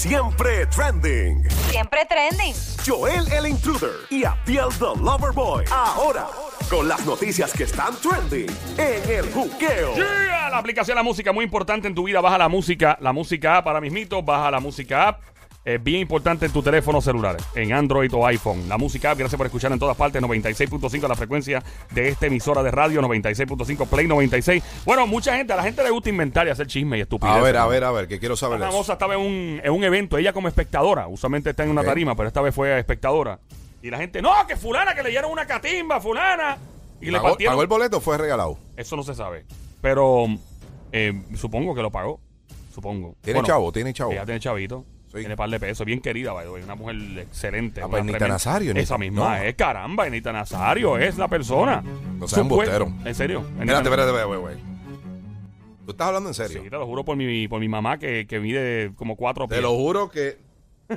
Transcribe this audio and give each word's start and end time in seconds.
Siempre 0.00 0.64
trending. 0.68 1.44
Siempre 1.68 2.06
trending. 2.06 2.54
Joel 2.86 3.30
el 3.30 3.48
Intruder 3.48 3.90
y 4.08 4.24
Abdiel 4.24 4.70
the 4.78 4.98
Loverboy. 4.98 5.66
Ahora, 5.70 6.26
con 6.70 6.88
las 6.88 7.04
noticias 7.04 7.52
que 7.52 7.64
están 7.64 7.94
trending 7.96 8.48
en 8.78 9.10
el 9.10 9.30
juqueo. 9.30 9.94
Yeah, 9.94 10.48
La 10.48 10.56
aplicación 10.56 10.94
de 10.94 11.00
la 11.00 11.02
música, 11.02 11.34
muy 11.34 11.44
importante 11.44 11.86
en 11.86 11.94
tu 11.94 12.04
vida. 12.04 12.22
Baja 12.22 12.38
la 12.38 12.48
música, 12.48 12.96
la 13.02 13.12
música 13.12 13.58
app 13.58 13.66
para 13.66 13.78
mismito, 13.78 14.22
baja 14.22 14.50
la 14.50 14.58
música 14.58 15.08
app. 15.08 15.29
Es 15.62 15.82
bien 15.82 16.00
importante 16.00 16.46
en 16.46 16.52
tu 16.52 16.62
teléfono 16.62 17.02
celular, 17.02 17.36
en 17.54 17.74
Android 17.74 18.10
o 18.14 18.26
iPhone. 18.26 18.66
La 18.66 18.78
música 18.78 19.10
app, 19.10 19.18
gracias 19.18 19.36
por 19.36 19.44
escuchar 19.46 19.70
en 19.72 19.78
todas 19.78 19.94
partes, 19.94 20.22
96.5 20.22 21.06
la 21.06 21.14
frecuencia 21.14 21.62
de 21.90 22.08
esta 22.08 22.26
emisora 22.26 22.62
de 22.62 22.70
radio, 22.70 23.02
96.5 23.02 23.86
Play 23.86 24.06
96. 24.06 24.62
Bueno, 24.86 25.06
mucha 25.06 25.36
gente, 25.36 25.52
a 25.52 25.56
la 25.56 25.62
gente 25.62 25.82
le 25.82 25.90
gusta 25.90 26.08
inventar 26.08 26.46
y 26.46 26.50
hacer 26.50 26.66
chisme 26.66 26.96
y 26.96 27.02
estupidez. 27.02 27.34
A 27.34 27.40
ver, 27.42 27.58
a 27.58 27.66
ver, 27.66 27.84
a 27.84 27.90
ver, 27.92 28.08
que 28.08 28.18
quiero 28.18 28.36
saber 28.36 28.58
eso. 28.58 28.70
famosa 28.70 28.94
estaba 28.94 29.14
en 29.14 29.20
un, 29.20 29.60
en 29.62 29.70
un 29.70 29.84
evento, 29.84 30.16
ella 30.16 30.32
como 30.32 30.48
espectadora, 30.48 31.08
usualmente 31.08 31.50
está 31.50 31.62
en 31.64 31.70
una 31.70 31.82
Ok. 31.82 31.86
tarima, 31.88 32.16
pero 32.16 32.28
esta 32.28 32.40
vez 32.40 32.54
fue 32.54 32.78
espectadora. 32.78 33.38
Y 33.82 33.90
la 33.90 33.98
gente, 33.98 34.22
no, 34.22 34.32
que 34.48 34.56
fulana, 34.56 34.94
que 34.94 35.02
le 35.02 35.10
dieron 35.10 35.30
una 35.30 35.46
catimba, 35.46 36.00
fulana. 36.00 36.56
Y 37.02 37.06
le 37.06 37.12
¿Pagó, 37.18 37.28
partieron. 37.28 37.52
pagó 37.52 37.62
el 37.62 37.68
boleto 37.68 37.96
o 37.98 38.00
fue 38.00 38.16
regalado? 38.16 38.58
Eso 38.78 38.96
no 38.96 39.02
se 39.02 39.14
sabe. 39.14 39.44
Pero 39.82 40.24
eh, 40.92 41.22
supongo 41.36 41.74
que 41.74 41.82
lo 41.82 41.90
pagó. 41.90 42.18
Supongo. 42.74 43.14
¿Tiene 43.20 43.42
chavo? 43.42 43.70
¿Tiene 43.72 43.92
chavo? 43.92 44.12
Ella 44.12 44.24
tiene 44.24 44.40
chavito. 44.40 44.84
Tiene 45.12 45.36
par 45.36 45.50
de 45.50 45.58
pesos. 45.58 45.84
Bien 45.84 46.00
querida, 46.00 46.32
by 46.32 46.44
the 46.44 46.50
way, 46.52 46.62
Una 46.62 46.74
mujer 46.76 46.96
excelente. 47.18 47.80
Ah, 47.80 47.86
una 47.86 47.90
pues 47.98 48.02
tremenda- 48.04 48.28
Nazario, 48.28 48.72
Esa 48.76 48.96
misma 48.96 49.38
no. 49.38 49.44
es, 49.44 49.54
caramba. 49.56 50.08
Nita 50.08 50.32
Nazario 50.32 50.96
es 50.98 51.18
la 51.18 51.26
persona. 51.28 51.82
No 52.18 52.28
sea 52.28 52.38
Supue- 52.38 52.42
embustero. 52.42 52.92
¿En 53.04 53.14
serio? 53.14 53.40
Espérate, 53.58 53.88
espérate, 53.88 54.10
espérate, 54.10 54.36
güey. 54.36 54.56
¿Tú 55.84 55.90
estás 55.90 56.06
hablando 56.06 56.28
en 56.30 56.34
serio? 56.34 56.62
Sí, 56.62 56.70
te 56.70 56.76
lo 56.76 56.86
juro 56.86 57.04
por 57.04 57.16
mi, 57.16 57.48
por 57.48 57.58
mi 57.58 57.68
mamá 57.68 57.98
que, 57.98 58.26
que 58.28 58.38
mide 58.38 58.92
como 58.94 59.16
cuatro 59.16 59.46
Te 59.48 59.54
pies. 59.56 59.62
lo 59.62 59.70
juro 59.74 60.08
que... 60.08 60.38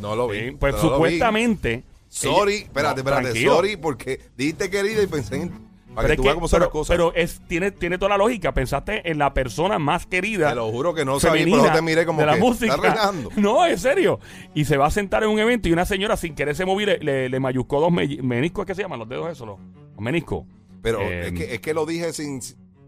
no 0.00 0.14
lo 0.14 0.28
vi. 0.28 0.38
Sí, 0.40 0.50
pues 0.52 0.74
no 0.74 0.82
lo 0.82 0.88
vi. 0.88 0.94
supuestamente. 0.94 1.82
Sorry, 2.08 2.54
ella- 2.54 2.64
espérate, 2.66 2.94
No, 2.94 3.00
espérate. 3.00 3.22
tranquilo. 3.24 3.54
Sorry 3.56 3.76
porque 3.76 4.20
dijiste 4.36 4.70
querida 4.70 5.02
y 5.02 5.06
pensé 5.08 5.36
en... 5.42 5.63
Pero 6.02 6.06
que 6.08 6.12
es 6.12 6.16
tú 6.16 6.22
que- 6.22 6.26
veas 6.28 6.34
cómo 6.34 6.48
son 6.48 6.56
pero, 6.58 6.66
las 6.66 6.72
cosas. 6.72 6.94
pero 6.96 7.14
es, 7.14 7.40
tiene, 7.46 7.70
tiene 7.70 7.98
toda 7.98 8.10
la 8.10 8.16
lógica. 8.18 8.52
Pensaste 8.54 9.08
en 9.10 9.18
la 9.18 9.32
persona 9.34 9.78
más 9.78 10.06
querida. 10.06 10.48
Te 10.50 10.54
lo 10.56 10.70
juro 10.70 10.94
que 10.94 11.04
no 11.04 11.20
sabía, 11.20 11.44
pero 11.44 11.72
te 11.72 11.82
miré 11.82 12.04
como 12.06 12.20
de 12.20 12.26
la 12.26 12.34
que, 12.34 12.40
música. 12.40 13.12
No, 13.36 13.66
en 13.66 13.78
serio. 13.78 14.20
Y 14.54 14.64
se 14.64 14.76
va 14.76 14.86
a 14.86 14.90
sentar 14.90 15.22
en 15.24 15.30
un 15.30 15.38
evento 15.38 15.68
y 15.68 15.72
una 15.72 15.84
señora 15.84 16.16
sin 16.16 16.34
quererse 16.34 16.64
mover 16.64 16.88
le, 16.88 16.98
le, 16.98 17.28
le 17.28 17.40
mayuscó 17.40 17.80
dos 17.80 17.92
me- 17.92 18.06
meniscos, 18.22 18.62
¿es 18.64 18.66
que 18.68 18.74
se 18.74 18.82
llaman? 18.82 18.98
Los 18.98 19.08
dedos 19.08 19.30
esos, 19.30 19.46
los, 19.46 19.58
los 19.58 20.00
meniscos. 20.00 20.44
Pero 20.82 21.00
Eh, 21.00 21.28
es, 21.28 21.32
que, 21.32 21.54
es 21.54 21.60
que 21.60 21.72
lo 21.74 21.86
dije 21.86 22.12
sin... 22.12 22.40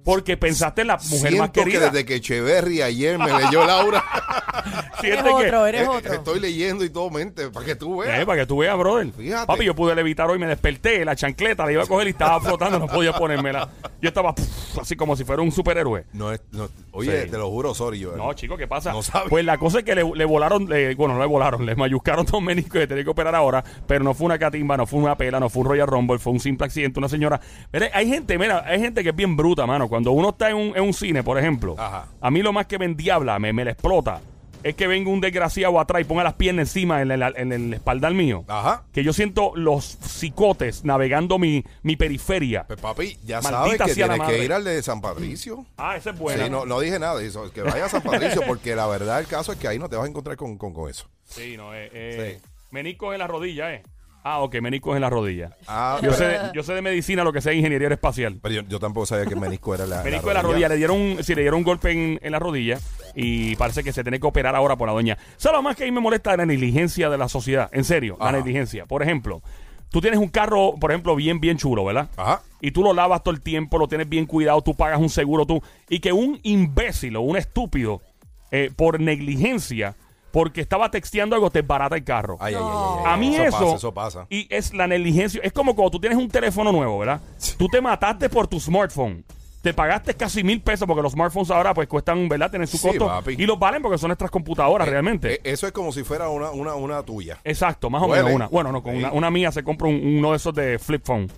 Porque 0.05 0.37
pensaste 0.37 0.83
en 0.83 0.87
la 0.89 0.99
mujer 1.11 1.37
más 1.37 1.51
que 1.51 1.65
querida. 1.65 1.91
desde 1.91 2.05
que 2.05 2.15
Echeverry 2.17 2.81
ayer 2.83 3.19
me 3.19 3.27
leyó 3.27 3.67
Laura, 3.67 4.05
Eres 5.03 5.23
que- 5.23 5.29
otro, 5.31 5.67
eres 5.67 5.83
eh, 5.83 5.89
otro. 5.89 6.13
estoy 6.15 6.41
leyendo 6.41 6.85
y 6.85 6.91
todo 6.91 7.11
mente, 7.11 7.51
para 7.51 7.65
que 7.67 7.75
tú 7.77 7.99
veas. 7.99 8.21
Eh, 8.21 8.27
para 8.27 8.41
que 8.41 8.47
tú 8.47 8.59
veas, 8.59 8.77
brother. 8.79 9.13
Fíjate. 9.13 9.47
Papi, 9.47 9.65
yo 9.65 9.75
pude 9.75 9.95
levitar 9.95 10.29
hoy, 10.31 10.39
me 10.39 10.47
desperté, 10.47 11.05
la 11.05 11.15
chancleta 11.17 11.65
la 11.67 11.73
iba 11.73 11.83
a 11.83 11.87
coger 11.87 12.07
y 12.09 12.11
estaba 12.11 12.41
flotando, 12.41 12.79
no 12.79 12.87
podía 12.87 13.13
ponérmela. 13.13 13.69
Yo 14.01 14.09
estaba 14.09 14.35
pff, 14.35 14.79
así 14.81 14.97
como 14.97 15.17
si 15.17 15.25
fuera 15.25 15.43
un 15.43 15.53
superhéroe. 15.53 16.05
No 16.13 16.33
es, 16.33 16.41
no- 16.53 16.69
oye, 16.93 17.25
Sí. 17.25 17.31
te 17.31 17.39
lo 17.39 17.51
juro, 17.51 17.75
sorry, 17.75 17.99
yo. 17.99 18.17
No, 18.17 18.33
chico, 18.35 18.57
¿qué 18.57 18.67
pasa? 18.67 18.93
No 18.93 19.03
sabe. 19.03 19.29
Pues 19.29 19.45
la 19.45 19.59
cosa 19.59 19.79
es 19.79 19.85
que 19.85 19.95
le, 19.95 20.05
le 20.15 20.25
volaron, 20.25 20.69
le- 20.69 20.95
bueno, 20.95 21.15
no 21.15 21.21
le 21.21 21.27
volaron, 21.27 21.65
le 21.67 21.75
mayuscaron 21.75 22.25
dos 22.27 22.43
meniscos 22.43 22.81
que 22.81 22.87
tenía 22.87 23.05
que 23.05 23.11
operar 23.11 23.35
ahora, 23.35 23.63
pero 23.87 24.05
no 24.05 24.15
fue 24.15 24.27
una 24.27 24.39
catimba, 24.39 24.77
no 24.77 24.87
fue 24.87 25.01
una 25.01 25.17
pela, 25.17 25.41
no 25.41 25.49
fue 25.49 25.63
un 25.63 25.69
Royal 25.69 25.87
Rumble, 25.87 26.19
fue 26.19 26.33
un 26.33 26.41
simple 26.41 26.67
accidente, 26.67 26.99
una 26.99 27.09
señora. 27.09 27.41
Mira, 27.73 27.89
hay 27.93 28.09
gente, 28.09 28.39
mira, 28.39 28.65
hay 28.67 28.81
gente 28.81 29.03
que 29.03 29.11
es 29.11 29.17
bien 29.17 29.37
bruta, 29.37 29.67
mano. 29.67 29.89
Cuando 29.89 30.13
uno 30.13 30.31
está 30.31 30.51
en 30.51 30.57
un, 30.57 30.77
en 30.77 30.83
un 30.83 30.93
cine, 30.95 31.23
por 31.23 31.39
ejemplo, 31.39 31.75
Ajá. 31.79 32.07
a 32.21 32.31
mí 32.31 32.43
lo 32.43 32.53
más 32.53 32.67
que 32.67 32.79
me 32.79 32.85
endiabla, 32.85 33.39
me, 33.39 33.53
me 33.53 33.65
la 33.65 33.71
explota, 33.73 34.21
es 34.63 34.75
que 34.75 34.87
venga 34.87 35.11
un 35.11 35.21
desgraciado 35.21 35.79
atrás 35.81 36.01
y 36.03 36.05
ponga 36.05 36.25
las 36.25 36.35
piernas 36.35 36.69
encima 36.69 37.03
en 37.03 37.11
el, 37.11 37.23
en 37.37 37.53
el 37.53 37.75
espaldar 37.75 38.13
mío. 38.15 38.45
Ajá. 38.49 38.85
Que 38.93 39.05
yo 39.05 39.13
siento 39.13 39.53
los 39.55 39.99
cicotes 40.03 40.85
navegando 40.85 41.39
mi, 41.39 41.65
mi 41.83 41.97
periferia. 41.97 42.65
Pues 42.67 42.81
papi, 42.81 43.19
ya 43.25 43.41
Maldita 43.41 43.59
sabes 43.59 43.79
que 43.79 43.95
tienes 43.95 44.21
que 44.23 44.45
ir 44.45 44.53
al 44.53 44.65
de 44.65 44.83
San 44.83 45.01
Patricio. 45.01 45.65
Ah, 45.77 45.97
esa 45.97 46.11
es 46.11 46.19
buena. 46.19 46.45
Sí, 46.45 46.51
no, 46.51 46.67
no 46.67 46.81
dije 46.81 46.99
nada 46.99 47.23
eso, 47.23 47.51
que 47.53 47.63
vaya 47.63 47.87
a 47.87 47.89
San 47.89 48.03
Patricio, 48.03 48.43
porque 48.47 48.75
la 48.75 48.87
verdad 48.87 49.21
el 49.21 49.27
caso 49.27 49.53
es 49.53 49.59
que 49.59 49.69
ahí 49.69 49.79
no 49.79 49.89
te 49.89 49.97
vas 49.97 50.07
a 50.07 50.09
encontrar 50.09 50.37
con, 50.37 50.57
con, 50.59 50.73
con 50.73 50.91
eso. 50.91 51.09
Sí, 51.25 51.57
no, 51.57 51.75
eh, 51.75 51.91
eh, 51.93 52.39
Sí. 52.41 52.49
meniscos 52.71 53.13
en 53.13 53.19
la 53.21 53.27
rodilla, 53.27 53.73
¿eh? 53.73 53.83
Ah, 54.29 54.41
ok, 54.41 54.57
meniscos 54.61 54.97
en 54.97 55.03
la 55.03 55.09
rodilla. 55.09 55.51
Ah, 55.69 56.01
Yo 56.03 56.11
pero, 56.11 56.15
sé, 56.15 56.25
de, 56.25 56.39
yo 56.53 56.65
sé 56.65 56.75
de 56.75 56.83
medicina 56.83 57.23
lo 57.23 57.33
que 57.33 57.41
sea 57.41 57.53
ingeniería 57.53 57.87
aeroespacial. 57.87 58.41
pero 58.43 58.57
yo, 58.57 58.63
yo 58.69 58.81
tampoco 58.81 59.07
sabía 59.07 59.25
que 59.25 59.37
menisco 59.37 59.73
era 59.73 59.87
la, 59.87 60.03
Menisco 60.03 60.29
en 60.31 60.35
la 60.35 60.43
rodilla, 60.43 60.69
le 60.69 60.77
dieron, 60.77 61.19
sí, 61.23 61.37
le 61.37 61.43
dieron 61.43 61.59
un 61.59 61.65
golpe 61.65 61.93
en, 61.93 62.19
en 62.21 62.33
la 62.33 62.41
rodilla 62.41 62.81
y 63.15 63.55
parece 63.55 63.85
que 63.85 63.93
se 63.93 64.03
tiene 64.03 64.19
que 64.19 64.27
operar 64.27 64.57
ahora 64.57 64.75
por 64.75 64.89
la 64.89 64.95
doña. 64.95 65.17
¿Sabes 65.37 65.59
lo 65.59 65.63
más 65.63 65.77
que 65.77 65.85
a 65.85 65.87
mí 65.87 65.93
me 65.93 66.01
molesta 66.01 66.37
la 66.37 66.45
negligencia 66.45 67.09
de 67.09 67.19
la 67.19 67.29
sociedad? 67.29 67.71
En 67.73 67.85
serio, 67.85 68.17
la 68.19 68.33
negligencia. 68.33 68.85
Por 68.87 69.05
ejemplo, 69.05 69.43
tú 69.91 70.01
tienes 70.01 70.19
un 70.19 70.29
carro, 70.29 70.75
por 70.75 70.91
ejemplo, 70.91 71.15
bien, 71.15 71.39
bien 71.39 71.57
chulo, 71.57 71.85
¿verdad? 71.85 72.09
Ajá. 72.17 72.43
Y 72.61 72.73
tú 72.73 72.83
lo 72.83 72.93
lavas 72.93 73.23
todo 73.23 73.33
el 73.33 73.41
tiempo, 73.43 73.79
lo 73.79 73.87
tienes 73.87 74.09
bien 74.09 74.27
cuidado, 74.27 74.61
tú 74.61 74.75
pagas 74.75 74.99
un 74.99 75.09
seguro, 75.09 75.47
tú. 75.47 75.63
Y 75.89 76.01
que 76.01 76.13
un 76.13 76.41
imbécil 76.43 77.15
o 77.15 77.21
un 77.21 77.37
estúpido, 77.37 78.03
eh, 78.51 78.73
por 78.75 78.99
negligencia, 78.99 79.95
porque 80.37 80.61
estaba 80.61 80.91
texteando 80.91 81.35
algo, 81.35 81.51
te 81.51 81.63
barata 81.63 81.97
el 81.97 82.05
carro. 82.05 82.37
Ay, 82.41 82.53
ay, 82.53 82.61
ay, 82.63 82.71
ay, 82.99 83.05
A 83.07 83.17
mí 83.17 83.35
eso, 83.37 83.45
eso, 83.45 83.59
pasa, 83.59 83.75
eso 83.77 83.95
pasa. 83.95 84.27
y 84.29 84.47
es 84.55 84.75
la 84.75 84.87
negligencia. 84.87 85.41
Es 85.43 85.51
como 85.51 85.75
cuando 85.75 85.93
tú 85.93 86.01
tienes 86.01 86.19
un 86.19 86.29
teléfono 86.29 86.73
nuevo, 86.73 86.99
¿verdad? 86.99 87.23
Tú 87.57 87.69
te 87.69 87.81
mataste 87.81 88.29
por 88.29 88.47
tu 88.47 88.61
smartphone. 88.61 89.25
Te 89.63 89.73
pagaste 89.73 90.13
casi 90.13 90.45
mil 90.45 90.61
pesos 90.61 90.87
porque 90.87 91.01
los 91.03 91.13
smartphones 91.15 91.51
ahora 91.51 91.73
pues 91.73 91.89
cuestan, 91.89 92.29
¿verdad? 92.29 92.51
Tienen 92.51 92.69
su 92.69 92.77
Sí, 92.77 92.87
costo. 92.87 93.07
papi. 93.07 93.37
Y 93.39 93.47
los 93.47 93.59
valen 93.59 93.81
porque 93.81 93.97
son 93.97 94.09
nuestras 94.09 94.31
computadoras 94.31 94.87
realmente. 94.87 95.37
Eh, 95.37 95.41
eso 95.45 95.67
es 95.67 95.73
como 95.73 95.91
si 95.91 96.05
fuera 96.05 96.29
una, 96.29 96.51
una, 96.51 96.75
una 96.75 97.03
tuya. 97.03 97.39
Exacto, 97.43 97.89
más 97.89 98.03
o 98.03 98.07
Duele. 98.09 98.23
menos 98.25 98.37
una. 98.37 98.47
Bueno, 98.49 98.71
no, 98.73 98.83
con 98.83 98.93
Sí. 98.93 98.99
una, 98.99 99.13
una 99.13 99.31
mía 99.31 99.51
se 99.51 99.65
compra 99.65 99.89
un- 99.89 100.19
uno 100.19 100.33
de 100.33 100.37
esos 100.37 100.55
de 100.55 100.79
flip 100.79 101.03
phone. 101.03 101.31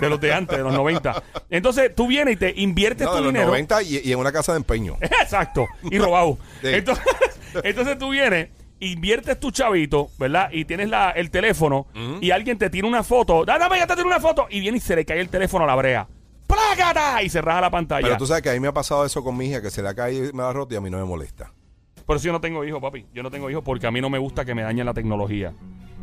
De 0.00 0.08
los 0.08 0.18
de 0.20 0.32
antes, 0.32 0.56
de 0.56 0.62
los 0.62 0.72
90. 0.72 1.22
Entonces 1.50 1.92
tú 1.94 2.06
vienes 2.06 2.34
y 2.34 2.36
te 2.38 2.54
inviertes 2.56 3.04
No, 3.04 3.10
tu 3.10 3.16
de 3.16 3.22
los 3.24 3.32
dinero. 3.32 3.48
90 3.48 3.82
y, 3.82 3.98
y 4.02 4.12
en 4.12 4.18
una 4.20 4.30
casa 4.30 4.52
de 4.52 4.58
empeño. 4.58 4.96
Exacto. 5.00 5.66
Y 5.90 5.98
robado. 5.98 6.38
Sí. 6.62 6.68
Entonces, 6.68 7.04
entonces 7.62 7.98
tú 7.98 8.10
vienes, 8.10 8.48
inviertes 8.80 9.38
tu 9.38 9.50
chavito, 9.50 10.08
¿verdad? 10.18 10.48
Y 10.52 10.64
tienes 10.64 10.88
la, 10.88 11.10
el 11.10 11.30
teléfono 11.30 11.86
y 12.20 12.30
alguien 12.30 12.58
te 12.58 12.70
tira 12.70 12.86
una 12.88 13.02
foto. 13.02 13.44
"Da- 13.44 13.58
Dame, 13.58 13.78
ya 13.78 13.86
te 13.86 13.94
tiro 13.94 14.06
una 14.08 14.20
foto. 14.20 14.46
Y 14.50 14.60
viene 14.60 14.78
y 14.78 14.80
se 14.80 14.96
le 14.96 15.04
cae 15.04 15.20
el 15.20 15.28
teléfono 15.28 15.64
a 15.64 15.66
la 15.66 15.74
brea. 15.76 16.06
¡Plágata! 16.46 17.22
Y 17.22 17.28
se 17.30 17.40
raja 17.40 17.60
la 17.60 17.70
pantalla. 17.70 18.06
Pero 18.06 18.16
tú 18.18 18.26
sabes 18.26 18.42
que 18.42 18.50
a 18.50 18.52
mí 18.52 18.60
me 18.60 18.68
ha 18.68 18.72
pasado 18.72 19.04
eso 19.04 19.24
con 19.24 19.36
mi 19.36 19.46
hija, 19.46 19.62
que 19.62 19.70
se 19.70 19.82
le 19.82 19.88
ha 19.88 19.94
caído 19.94 20.28
y 20.28 20.32
me 20.32 20.42
la 20.42 20.50
ha 20.50 20.52
roto 20.52 20.74
y 20.74 20.76
a 20.76 20.80
mí 20.80 20.90
no 20.90 20.98
me 20.98 21.04
molesta. 21.04 21.52
Por 22.04 22.16
eso 22.18 22.26
yo 22.26 22.32
no 22.32 22.40
tengo 22.40 22.64
hijos, 22.64 22.80
papi. 22.82 23.06
Yo 23.14 23.22
no 23.22 23.30
tengo 23.30 23.48
hijos 23.48 23.62
porque 23.64 23.86
a 23.86 23.90
mí 23.90 24.00
no 24.00 24.10
me 24.10 24.18
gusta 24.18 24.44
que 24.44 24.54
me 24.54 24.62
dañen 24.62 24.84
la 24.84 24.92
tecnología. 24.92 25.54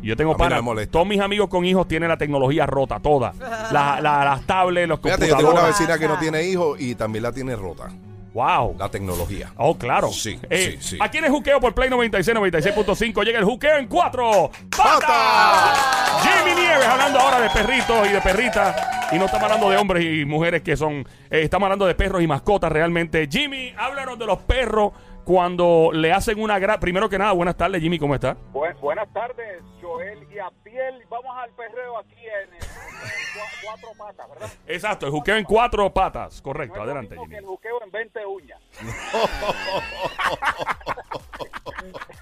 Yo 0.02 0.16
tengo 0.16 0.30
mí 0.32 0.34
no 0.34 0.38
para. 0.38 0.56
me 0.56 0.62
molesta. 0.62 0.90
todos 0.90 1.06
mis 1.06 1.20
amigos 1.20 1.48
con 1.48 1.64
hijos 1.64 1.86
tienen 1.86 2.08
la 2.08 2.16
tecnología 2.16 2.66
rota, 2.66 2.98
toda. 2.98 3.32
La- 3.70 4.00
la- 4.00 4.24
las 4.24 4.44
tablets, 4.44 4.88
los 4.88 4.98
Fíjate, 5.00 5.28
yo 5.28 5.36
tengo 5.36 5.52
una 5.52 5.60
computadores. 5.60 5.78
vecina 5.78 5.98
que 5.98 6.08
no 6.08 6.18
tiene 6.18 6.42
hijos 6.48 6.80
y 6.80 6.96
también 6.96 7.22
la 7.22 7.30
tiene 7.32 7.54
rota. 7.54 7.90
Wow. 8.34 8.76
La 8.78 8.88
tecnología. 8.88 9.52
Oh, 9.56 9.76
claro. 9.76 10.08
Sí, 10.10 10.38
Eh, 10.48 10.78
sí, 10.80 10.88
sí. 10.90 10.98
Aquí 11.00 11.18
en 11.18 11.24
el 11.26 11.30
juqueo 11.30 11.60
por 11.60 11.74
Play 11.74 11.90
96, 11.90 12.36
96.5 12.36 13.24
llega 13.24 13.38
el 13.38 13.44
juqueo 13.44 13.76
en 13.76 13.86
cuatro. 13.88 14.50
¡Patas! 14.74 16.22
Jimmy 16.22 16.54
Nieves 16.60 16.86
hablando 16.86 17.18
ahora 17.18 17.40
de 17.40 17.50
perritos 17.50 18.08
y 18.08 18.12
de 18.12 18.20
perritas. 18.20 18.74
Y 19.12 19.16
no 19.18 19.26
estamos 19.26 19.44
hablando 19.44 19.68
de 19.68 19.76
hombres 19.76 20.04
y 20.04 20.24
mujeres 20.24 20.62
que 20.62 20.76
son. 20.76 21.06
eh, 21.30 21.42
estamos 21.42 21.66
hablando 21.66 21.86
de 21.86 21.94
perros 21.94 22.22
y 22.22 22.26
mascotas 22.26 22.72
realmente. 22.72 23.28
Jimmy, 23.30 23.74
háblanos 23.76 24.18
de 24.18 24.26
los 24.26 24.38
perros 24.38 24.92
cuando 25.24 25.90
le 25.92 26.12
hacen 26.12 26.40
una 26.42 26.58
gran. 26.58 26.80
Primero 26.80 27.08
que 27.08 27.18
nada, 27.18 27.32
buenas 27.32 27.56
tardes, 27.56 27.80
Jimmy, 27.80 27.98
¿cómo 27.98 28.14
está? 28.14 28.36
Buen- 28.52 28.78
buenas 28.80 29.10
tardes, 29.12 29.62
Joel 29.80 30.26
y 30.32 30.38
Apiel. 30.38 31.04
Vamos 31.08 31.36
al 31.36 31.50
perreo 31.50 31.98
aquí 31.98 32.16
en, 32.26 32.54
el- 32.54 32.62
en 32.62 33.64
cuatro 33.64 33.88
patas, 33.98 34.28
¿verdad? 34.28 34.50
Exacto, 34.66 35.06
el 35.06 35.12
juqueo 35.12 35.36
en 35.36 35.44
cuatro 35.44 35.92
patas. 35.92 36.40
Correcto, 36.42 36.76
No 36.76 36.82
es 36.82 36.86
lo 36.86 36.92
adelante, 36.92 37.14
mismo 37.16 37.24
que 37.28 37.36
Jimmy. 37.36 37.38
el 37.38 37.46
juqueo 37.46 37.82
en 37.84 37.90
20 37.90 38.26
uñas. 38.26 38.60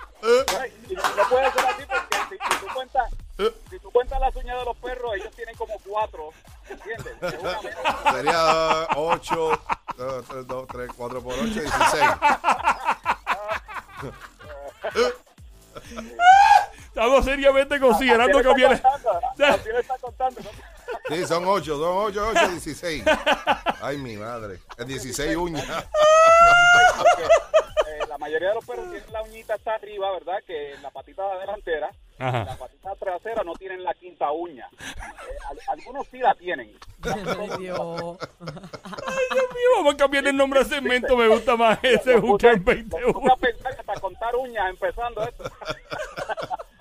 Y 0.89 0.95
no 0.95 1.03
puede 1.31 1.51
ser 1.53 1.67
así 1.67 1.83
porque 1.89 2.17
si, 2.29 2.55
si 2.55 2.61
tú 2.61 2.67
cuentas, 2.75 3.11
si 3.71 3.79
tú 3.79 3.91
cuentas 3.91 4.21
las 4.21 4.37
uñas 4.37 4.59
de 4.59 4.65
los 4.65 4.77
perros, 4.77 5.13
ellos 5.17 5.31
tienen 5.35 5.55
como 5.57 5.75
cuatro, 5.87 6.31
¿entiendes? 6.69 7.15
Es 7.23 7.35
una 7.41 7.61
menos. 7.63 8.15
Sería 8.15 8.87
8, 8.97 9.63
3, 10.29 10.47
2, 10.47 10.67
3, 10.69 10.91
4 10.97 11.23
por 11.23 11.33
8, 11.35 11.43
16. 11.45 12.05
Estamos 16.87 17.25
seriamente 17.25 17.79
considerando 17.79 18.43
cambiar. 18.43 18.73
está 18.73 19.97
contando. 20.01 20.41
Sí, 21.09 21.25
son 21.27 21.45
8, 21.47 21.79
son 21.79 21.97
8, 22.07 22.29
8, 22.35 22.49
16. 22.49 23.05
Ay, 23.81 23.97
mi 23.99 24.17
madre. 24.17 24.59
Es 24.77 24.87
16 24.87 25.37
uñas. 25.37 25.65
Eh, 25.69 25.73
la 28.09 28.19
mayoría 28.19 28.49
de 28.49 28.55
los 28.57 28.65
perros 28.65 28.91
tienen 28.91 29.13
la 29.13 29.23
uñita 29.23 29.55
hasta 29.55 29.75
arriba, 29.75 30.11
¿verdad? 30.13 30.39
Que 30.47 30.73
en 30.75 30.83
la 30.83 30.91
patita 30.91 31.23
delantera, 31.39 31.91
Ajá. 32.19 32.45
la 32.45 32.57
patita 32.57 32.95
trasera 32.97 33.45
no 33.45 33.53
tienen 33.55 33.83
la 33.85 33.95
quinta 33.95 34.31
uña. 34.33 34.69
Eh, 34.79 35.37
al- 35.49 35.61
algunos 35.79 36.07
sí 36.09 36.19
la 36.19 36.35
tienen. 36.35 36.77
Ay, 37.03 37.23
Dios. 37.59 37.59
Dios 37.59 38.19
mío, 39.55 39.71
vamos 39.77 39.95
a 39.95 39.97
cambiar 39.97 40.27
el 40.27 40.37
nombre 40.37 40.61
al 40.61 40.67
segmento. 40.67 41.17
Me 41.17 41.29
gusta 41.29 41.57
más 41.57 41.79
ese 41.83 42.15
Lo 42.15 42.21
juqueo 42.23 42.51
puse- 42.51 42.57
en 42.57 42.65
20 42.65 43.01
lo 43.01 43.13
puse 43.13 43.33
a 43.33 43.37
pensar 43.37 43.50
uñas 44.51 44.71
empezando 44.71 45.23
esto. 45.23 45.45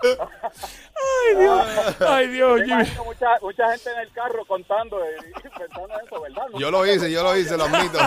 Ay, 0.01 1.35
Dios. 1.37 1.67
Ay, 2.07 2.27
Dios, 2.27 2.61
Jimmy. 2.63 2.83
mucha, 3.05 3.27
mucha 3.41 3.71
gente 3.71 3.91
en 3.91 3.99
el 3.99 4.11
carro 4.11 4.45
contando 4.45 4.97
y 5.05 5.49
pensando 5.57 5.93
en 5.99 6.05
eso, 6.05 6.21
¿verdad? 6.21 6.43
Yo 6.57 6.71
lo 6.71 6.85
hice, 6.85 7.11
yo 7.11 7.23
lo 7.23 7.37
hice, 7.37 7.57
lo 7.57 7.65
admito. 7.65 7.99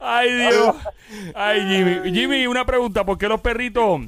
Ay, 0.00 0.32
Dios. 0.32 0.76
Ay, 1.34 1.60
Jimmy. 1.62 2.12
Jimmy, 2.12 2.46
una 2.46 2.64
pregunta. 2.64 3.04
¿Por 3.04 3.18
qué 3.18 3.28
los 3.28 3.40
perritos 3.40 4.00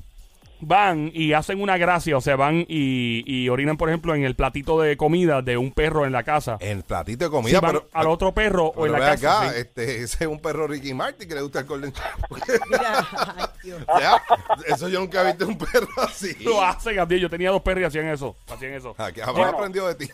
van 0.60 1.10
y 1.14 1.32
hacen 1.32 1.60
una 1.60 1.76
gracia? 1.78 2.16
O 2.16 2.20
sea, 2.20 2.36
van 2.36 2.64
y, 2.68 3.22
y 3.26 3.48
orinan, 3.48 3.76
por 3.76 3.88
ejemplo, 3.88 4.14
en 4.14 4.24
el 4.24 4.34
platito 4.36 4.80
de 4.80 4.96
comida 4.96 5.42
de 5.42 5.56
un 5.56 5.72
perro 5.72 6.06
en 6.06 6.12
la 6.12 6.22
casa. 6.22 6.56
El 6.60 6.82
platito 6.82 7.24
de 7.26 7.30
comida, 7.30 7.60
van 7.60 7.72
pero. 7.72 7.88
al 7.92 8.06
otro 8.08 8.32
perro 8.34 8.66
o 8.74 8.86
en 8.86 8.92
la 8.92 8.98
casa. 8.98 9.40
acá, 9.42 9.52
sí. 9.52 9.60
este, 9.60 10.02
ese 10.02 10.24
es 10.24 10.30
un 10.30 10.40
perro 10.40 10.66
Ricky 10.66 10.94
Martin 10.94 11.28
que 11.28 11.34
le 11.34 11.42
gusta 11.42 11.60
el 11.60 11.66
Golden. 11.66 11.92
Ya, 14.00 14.22
Eso 14.66 14.88
yo 14.88 15.00
nunca 15.00 15.22
he 15.22 15.26
visto 15.26 15.46
un 15.46 15.58
perro 15.58 15.88
así. 15.98 16.34
Lo 16.44 16.62
hacen, 16.62 16.98
Abdiel. 17.00 17.20
Yo 17.22 17.30
tenía 17.30 17.50
dos 17.50 17.62
perros 17.62 17.82
y 17.82 17.84
hacían 17.84 18.06
eso. 18.06 18.36
Hacían 18.48 18.74
eso. 18.74 18.94
Ah, 18.98 19.10
que 19.10 19.22
habrá 19.22 19.32
Bueno. 19.42 19.58
aprendido 19.58 19.88
de 19.88 19.94
ti. 19.96 20.08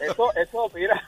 Eso, 0.00 0.32
eso, 0.36 0.70
mira, 0.74 1.02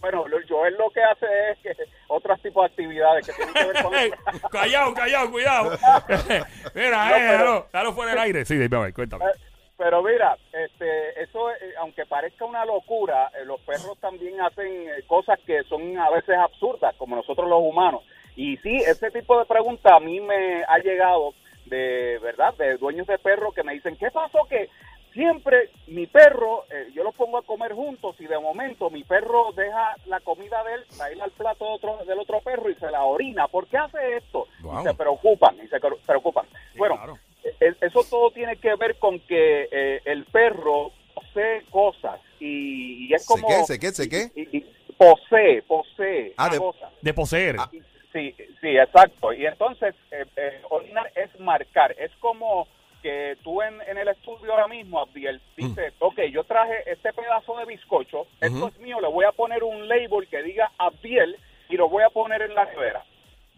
bueno, 0.00 0.24
Joel 0.48 0.74
lo 0.78 0.90
que 0.90 1.02
hace 1.02 1.26
es 1.52 1.58
que 1.58 1.84
otros 2.08 2.40
tipos 2.42 2.62
de 2.62 2.66
actividades 2.68 3.26
que 3.26 3.32
tienen 3.32 3.54
que 3.54 3.64
ver 3.66 3.82
con 3.82 3.92
callado, 4.50 4.94
callado, 4.94 5.30
cuidado. 5.30 5.70
Mira, 6.74 7.08
No, 7.08 7.16
eh, 7.16 7.26
pero- 7.30 7.38
dalo, 7.38 7.66
dalo 7.72 7.92
fuera 7.92 8.10
del 8.12 8.20
aire. 8.20 8.44
Sí, 8.44 8.56
dime, 8.56 8.92
cuéntame. 8.92 9.24
Eh, 9.26 9.28
Pero 9.76 10.02
mira, 10.02 10.36
este, 10.52 11.22
eso, 11.22 11.50
eh, 11.50 11.74
aunque 11.78 12.04
parezca 12.06 12.44
una 12.44 12.64
locura, 12.66 13.30
eh, 13.40 13.44
los 13.46 13.60
perros 13.62 13.98
también 14.00 14.40
hacen 14.40 14.86
cosas 15.06 15.38
que 15.46 15.62
son 15.64 15.96
a 15.98 16.10
veces 16.10 16.36
absurdas, 16.36 16.94
como 16.96 17.16
nosotros 17.16 17.48
los 17.48 17.60
humanos. 17.60 18.02
Y 18.36 18.56
sí, 18.58 18.76
ese 18.76 19.10
tipo 19.10 19.38
de 19.38 19.46
pregunta 19.46 19.96
a 19.96 20.00
mí 20.00 20.20
me 20.20 20.62
ha 20.64 20.78
llegado 20.78 21.32
de 21.66 22.18
verdad, 22.20 22.52
de 22.58 22.76
dueños 22.78 23.06
de 23.06 23.16
perros 23.18 23.54
que 23.54 23.62
me 23.62 23.72
dicen, 23.74 23.96
¿qué 23.96 24.10
pasó? 24.10 24.38
Que 24.48 24.68
siempre 25.12 25.70
mi 25.88 26.06
perro, 26.06 26.64
eh, 26.70 26.88
yo 26.94 27.02
los 27.02 27.14
pongo 27.14 27.38
a 27.38 27.42
comer 27.42 27.72
juntos 27.72 28.16
y 28.20 28.26
de 28.26 28.38
momento 28.38 28.90
mi 28.90 29.02
perro 29.04 29.52
deja 29.52 29.96
la 30.06 30.20
comida 30.20 30.62
de 30.64 30.74
él 30.74 30.84
para 30.96 31.12
ir 31.12 31.20
al 31.22 31.30
plato 31.32 31.64
de 31.64 31.70
otro, 31.72 32.04
del 32.04 32.18
otro 32.18 32.40
perro 32.40 32.70
y 32.70 32.74
se 32.76 32.90
la 32.90 33.02
orina. 33.04 33.48
¿Por 33.48 33.66
qué 33.68 33.76
hace 33.78 34.16
esto? 34.16 34.46
Wow. 34.62 34.80
Y 34.80 34.82
se 34.84 34.94
preocupan, 34.94 35.56
y 35.62 35.68
se 35.68 35.78
preocupan. 36.06 36.46
Sí, 36.72 36.78
bueno, 36.78 36.96
claro. 36.96 37.18
e- 37.42 37.74
eso 37.80 38.04
todo 38.08 38.30
tiene 38.30 38.56
que 38.56 38.74
ver 38.76 38.98
con 38.98 39.18
que 39.20 39.68
eh, 39.70 40.00
el 40.04 40.24
perro 40.26 40.92
posee 41.14 41.62
cosas 41.70 42.20
y, 42.38 43.08
y 43.08 43.14
es 43.14 43.24
¿Se 43.26 43.32
como... 43.34 43.48
qué? 43.48 43.64
¿Se 43.64 43.78
qué? 43.78 43.90
¿Se 43.92 44.08
qué? 44.08 44.30
y- 44.34 44.58
y- 44.58 44.66
posee, 44.96 45.62
posee 45.62 46.34
Ah, 46.36 46.48
de- 46.50 46.58
cosas. 46.58 46.92
De 47.00 47.14
poseer. 47.14 47.56
Ah. 47.58 47.70
Sí, 48.12 48.34
sí, 48.60 48.76
exacto. 48.76 49.32
Y 49.32 49.46
entonces, 49.46 49.94
eh, 50.10 50.24
eh, 50.36 50.60
orinar 50.68 51.10
es 51.14 51.38
marcar. 51.40 51.92
Es 51.98 52.10
como 52.20 52.66
que 53.02 53.36
tú 53.42 53.62
en, 53.62 53.80
en 53.82 53.96
el 53.98 54.08
estudio 54.20 54.52
ahora 54.52 54.68
mismo, 54.68 55.00
Abdiel, 55.00 55.40
dices, 55.56 55.94
ok, 55.98 56.20
yo 56.32 56.44
traje 56.44 56.90
este 56.90 57.12
pedazo 57.12 57.56
de 57.56 57.64
bizcocho, 57.64 58.26
esto 58.40 58.68
es 58.68 58.78
mío, 58.78 59.00
le 59.00 59.08
voy 59.08 59.24
a 59.24 59.32
poner 59.32 59.64
un 59.64 59.88
label 59.88 60.28
que 60.30 60.42
diga 60.42 60.70
Abdiel 60.78 61.36
y 61.68 61.76
lo 61.76 61.88
voy 61.88 62.02
a 62.04 62.10
poner 62.10 62.42
en 62.42 62.54
la 62.54 62.64
nevera. 62.66 63.04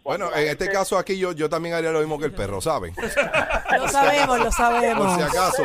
Bueno, 0.05 0.35
en 0.35 0.49
este 0.49 0.69
caso 0.69 0.99
aquí 0.99 1.17
yo, 1.17 1.33
yo 1.33 1.49
también 1.49 1.77
haría 1.77 1.91
lo 1.93 2.01
mismo 2.01 2.19
que 2.19 2.25
el 2.25 2.35
perro, 2.35 2.61
¿saben? 2.61 2.93
Lo 3.73 3.89
sabemos, 3.89 4.39
lo 4.39 4.45
Por 4.45 4.53
sabemos. 4.53 5.15
si 5.15 5.23
acaso. 5.23 5.63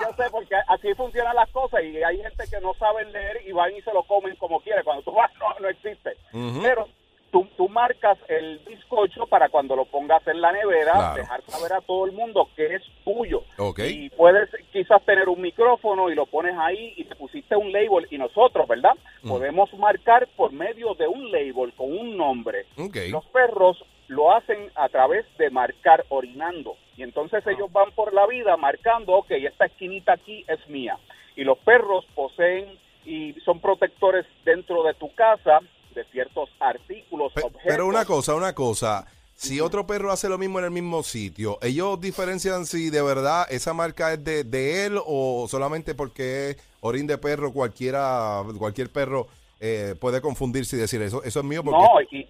Yo 0.00 0.06
sé, 0.16 0.30
porque 0.30 0.54
así 0.68 0.94
funcionan 0.94 1.36
las 1.36 1.48
cosas 1.50 1.82
y 1.84 2.02
hay 2.02 2.16
gente 2.22 2.44
que 2.50 2.60
no 2.60 2.72
sabe 2.74 3.04
leer 3.06 3.42
y 3.46 3.52
van 3.52 3.70
y 3.76 3.82
se 3.82 3.92
lo 3.92 4.02
comen 4.04 4.34
como 4.36 4.60
quiere. 4.60 4.82
Cuando 4.82 5.02
tú 5.02 5.12
vas, 5.12 5.30
no, 5.38 5.46
no 5.60 5.68
existe. 5.68 6.16
Pero 6.32 6.88
tú, 7.30 7.46
tú 7.56 7.68
marcas 7.68 8.18
el 8.28 8.58
bizcocho 8.66 9.26
para 9.26 9.48
cuando 9.48 9.76
lo 9.76 9.84
pongas 9.84 10.26
en 10.26 10.40
la 10.40 10.52
nevera, 10.52 10.92
Claro. 10.92 11.14
dejar 11.16 11.42
saber 11.42 11.72
a 11.72 11.80
todo 11.80 12.06
el 12.06 12.12
mundo 12.12 12.48
que 12.56 12.74
es 12.74 12.82
tuyo. 13.04 13.42
Y 13.78 14.10
puedes 14.10 14.48
quizás 14.72 15.02
tener 15.04 15.28
un 15.28 15.40
micrófono 15.40 16.10
y 16.10 16.14
lo 16.14 16.26
pones 16.26 16.54
ahí 16.58 16.94
y 16.96 17.04
te 17.04 17.14
pusiste 17.16 17.56
un 17.56 17.72
label. 17.72 18.06
Y 18.10 18.18
nosotros, 18.18 18.66
¿verdad? 18.68 18.94
Mm. 19.22 19.28
Podemos 19.28 19.72
marcar 19.74 20.28
por 20.36 20.52
medio 20.52 20.94
de 20.94 21.06
un 21.06 21.30
label 21.30 21.72
con 21.76 21.92
un 21.92 22.16
nombre. 22.16 22.66
Ok. 22.76 22.96
Los 23.10 23.24
perros 23.26 23.84
lo 24.08 24.34
hacen 24.34 24.70
a 24.74 24.88
través 24.88 25.24
de 25.38 25.50
marcar 25.50 26.04
orinando. 26.08 26.76
Y 26.96 27.02
entonces 27.02 27.46
ellos 27.46 27.70
van 27.72 27.92
por 27.92 28.12
la 28.12 28.26
vida 28.26 28.56
marcando, 28.56 29.12
ok, 29.14 29.30
esta 29.30 29.66
esquinita 29.66 30.14
aquí 30.14 30.44
es 30.48 30.68
mía. 30.68 30.98
Y 31.36 31.44
los 31.44 31.58
perros 31.58 32.04
poseen 32.14 32.66
y 33.06 33.34
son 33.44 33.60
protectores 33.60 34.26
dentro 34.44 34.82
de 34.82 34.94
tu 34.94 35.14
casa 35.14 35.60
de 36.04 36.10
ciertos 36.12 36.48
artículos, 36.58 37.32
Pe- 37.32 37.42
objetos. 37.42 37.62
Pero 37.66 37.86
una 37.86 38.04
cosa, 38.04 38.34
una 38.34 38.54
cosa. 38.54 39.06
Si 39.34 39.58
otro 39.60 39.86
perro 39.86 40.12
hace 40.12 40.28
lo 40.28 40.36
mismo 40.36 40.58
en 40.58 40.66
el 40.66 40.70
mismo 40.70 41.02
sitio, 41.02 41.58
¿ellos 41.62 41.98
diferencian 41.98 42.66
si 42.66 42.90
de 42.90 43.00
verdad 43.00 43.46
esa 43.50 43.72
marca 43.72 44.12
es 44.12 44.22
de, 44.22 44.44
de 44.44 44.84
él 44.84 44.98
o 45.06 45.46
solamente 45.48 45.94
porque 45.94 46.50
es 46.50 46.56
orín 46.80 47.06
de 47.06 47.16
perro, 47.16 47.50
cualquiera, 47.50 48.42
cualquier 48.58 48.90
perro 48.90 49.28
eh, 49.58 49.94
puede 49.98 50.20
confundirse 50.20 50.76
y 50.76 50.80
decir 50.80 51.00
eso, 51.00 51.22
eso 51.24 51.40
es 51.40 51.46
mío 51.46 51.62
porque... 51.64 51.80
No, 51.80 52.00
y, 52.10 52.18
y 52.18 52.28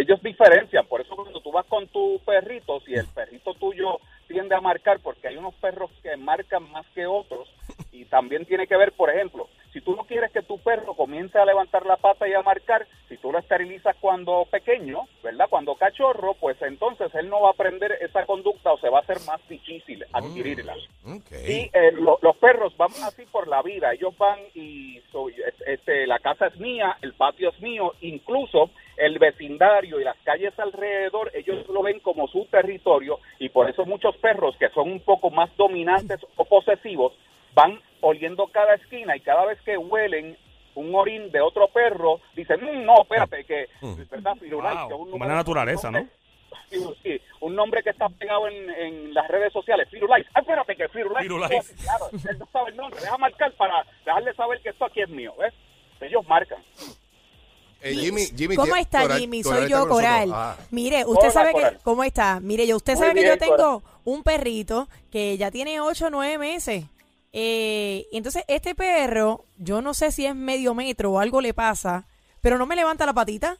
ellos 0.00 0.22
diferencian. 0.22 0.86
Por 0.86 1.00
eso 1.00 1.16
cuando 1.16 1.40
tú 1.40 1.50
vas 1.50 1.64
con 1.66 1.88
tu 1.88 2.20
perrito, 2.26 2.80
si 2.80 2.92
el 2.92 3.06
perrito 3.06 3.54
tuyo 3.54 3.98
tiende 4.28 4.54
a 4.54 4.60
marcar, 4.60 5.00
porque 5.00 5.28
hay 5.28 5.36
unos 5.38 5.54
perros 5.54 5.90
que 6.02 6.14
marcan 6.18 6.70
más 6.70 6.84
que 6.94 7.06
otros, 7.06 7.48
y 7.90 8.04
también 8.04 8.44
tiene 8.44 8.66
que 8.66 8.76
ver, 8.76 8.92
por 8.92 9.08
ejemplo, 9.10 9.48
si 9.80 9.84
tú 9.86 9.96
no 9.96 10.04
quieres 10.04 10.30
que 10.30 10.42
tu 10.42 10.58
perro 10.58 10.92
comience 10.94 11.38
a 11.38 11.44
levantar 11.46 11.86
la 11.86 11.96
pata 11.96 12.28
y 12.28 12.34
a 12.34 12.42
marcar, 12.42 12.86
si 13.08 13.16
tú 13.16 13.32
lo 13.32 13.38
esterilizas 13.38 13.96
cuando 13.98 14.44
pequeño, 14.50 15.08
¿verdad? 15.22 15.46
Cuando 15.48 15.74
cachorro, 15.74 16.34
pues 16.34 16.60
entonces 16.60 17.10
él 17.14 17.30
no 17.30 17.40
va 17.40 17.48
a 17.48 17.52
aprender 17.52 17.92
esa 18.02 18.26
conducta 18.26 18.72
o 18.72 18.78
se 18.78 18.90
va 18.90 18.98
a 18.98 19.00
hacer 19.00 19.16
más 19.26 19.40
difícil 19.48 20.04
adquirirla. 20.12 20.74
Y 21.48 21.70
eh, 21.72 21.92
lo- 21.92 22.18
los 22.20 22.36
perros 22.36 22.76
van 22.76 22.90
así 23.04 23.24
por 23.24 23.48
la 23.48 23.62
vida. 23.62 23.92
Ellos 23.94 24.16
van 24.18 24.38
y 24.54 25.00
soy, 25.10 25.32
es- 25.34 25.60
este, 25.66 26.06
la 26.06 26.18
casa 26.18 26.48
es 26.48 26.56
mía, 26.58 26.98
el 27.00 27.14
patio 27.14 27.48
es 27.48 27.60
mío, 27.60 27.94
incluso 28.02 28.70
el 28.98 29.18
vecindario 29.18 29.98
y 29.98 30.04
las 30.04 30.18
calles 30.24 30.52
alrededor, 30.58 31.30
ellos 31.34 31.66
lo 31.68 31.82
ven 31.82 32.00
como 32.00 32.28
su 32.28 32.44
territorio 32.50 33.18
y 33.38 33.48
por 33.48 33.70
eso 33.70 33.86
muchos 33.86 34.14
perros 34.18 34.54
que 34.58 34.68
son 34.70 34.90
un 34.92 35.00
poco 35.00 35.30
más 35.30 35.48
dominantes 35.56 36.20
o 36.36 36.44
posesivos 36.44 37.14
van 37.54 37.80
oliendo 38.02 38.46
cada 38.48 38.74
esquina 38.74 39.16
y 39.16 39.20
cada 39.20 39.44
vez 39.46 39.60
que 39.62 39.76
huelen 39.76 40.36
un 40.74 40.94
orín 40.94 41.30
de 41.32 41.40
otro 41.40 41.68
perro, 41.68 42.20
dicen, 42.36 42.60
"Mm, 42.62 42.84
no, 42.84 43.02
espérate, 43.02 43.44
que, 43.44 43.66
¿verdad? 44.10 44.36
Firulais, 44.36 44.78
Wow, 44.78 44.88
que 44.88 44.94
un 44.94 45.10
como 45.10 45.24
la 45.26 45.34
naturaleza, 45.34 45.90
nombre- 45.90 46.12
Sí, 46.70 46.78
sí, 47.02 47.20
un 47.40 47.54
nombre 47.56 47.82
que 47.82 47.90
está 47.90 48.08
pegado 48.08 48.46
en, 48.48 48.70
en 48.70 49.14
las 49.14 49.26
redes 49.28 49.52
sociales, 49.52 49.88
Firulais. 49.90 50.24
Ah, 50.34 50.40
espérate, 50.40 50.76
que 50.76 50.88
Firulais. 50.88 51.22
Firulais. 51.24 51.52
Oh, 51.72 51.82
claro, 51.82 52.08
él 52.12 52.38
no 52.38 52.48
sabe 52.52 52.70
el 52.70 52.76
nombre. 52.76 53.00
Deja 53.00 53.18
marcar 53.18 53.52
para 53.54 53.84
dejarle 54.04 54.34
saber 54.34 54.60
que 54.62 54.68
esto 54.70 54.84
aquí 54.84 55.00
es 55.00 55.08
mío, 55.08 55.34
¿ves? 55.38 55.52
Ellos 56.00 56.26
marcan. 56.28 56.62
Eh, 57.82 57.94
Jimmy, 57.94 58.26
Jimmy, 58.36 58.56
¿Cómo 58.56 58.76
está 58.76 59.02
Coral- 59.02 59.18
Jimmy? 59.18 59.42
Coral 59.42 59.58
Soy 59.58 59.66
está 59.72 59.78
yo. 59.84 59.88
Coral. 59.88 60.30
Ah. 60.32 60.56
Mire, 60.70 61.04
usted 61.06 61.22
Hola, 61.24 61.30
sabe 61.30 61.52
Coral. 61.52 61.76
que, 61.78 61.82
¿cómo 61.82 62.04
está? 62.04 62.38
Mire, 62.40 62.66
yo, 62.66 62.76
usted 62.76 62.92
Muy 62.94 63.00
sabe 63.00 63.14
que 63.14 63.20
bien, 63.20 63.32
yo 63.34 63.38
tengo 63.38 63.56
Coral. 63.80 63.80
un 64.04 64.22
perrito 64.22 64.88
que 65.10 65.36
ya 65.38 65.50
tiene 65.50 65.80
8 65.80 66.06
o 66.06 66.10
9 66.10 66.36
meses. 66.38 66.84
Eh, 67.32 68.06
y 68.10 68.16
entonces 68.16 68.44
este 68.48 68.74
perro, 68.74 69.44
yo 69.56 69.82
no 69.82 69.94
sé 69.94 70.10
si 70.12 70.26
es 70.26 70.34
medio 70.34 70.74
metro 70.74 71.12
o 71.12 71.18
algo 71.20 71.40
le 71.40 71.54
pasa, 71.54 72.06
pero 72.40 72.58
no 72.58 72.66
me 72.66 72.76
levanta 72.76 73.06
la 73.06 73.12
patita. 73.14 73.56